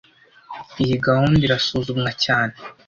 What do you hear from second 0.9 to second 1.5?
gahunda